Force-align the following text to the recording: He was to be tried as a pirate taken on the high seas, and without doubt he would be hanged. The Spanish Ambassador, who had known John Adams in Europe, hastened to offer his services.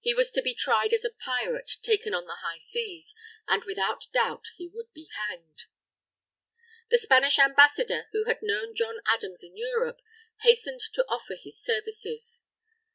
He 0.00 0.14
was 0.14 0.30
to 0.30 0.40
be 0.40 0.54
tried 0.54 0.94
as 0.94 1.04
a 1.04 1.10
pirate 1.10 1.72
taken 1.82 2.14
on 2.14 2.24
the 2.24 2.36
high 2.40 2.60
seas, 2.60 3.14
and 3.46 3.62
without 3.64 4.06
doubt 4.10 4.46
he 4.56 4.66
would 4.68 4.90
be 4.94 5.10
hanged. 5.28 5.64
The 6.88 6.96
Spanish 6.96 7.38
Ambassador, 7.38 8.08
who 8.12 8.24
had 8.24 8.38
known 8.40 8.74
John 8.74 9.02
Adams 9.06 9.42
in 9.44 9.58
Europe, 9.58 10.00
hastened 10.44 10.80
to 10.94 11.04
offer 11.10 11.34
his 11.36 11.62
services. 11.62 12.40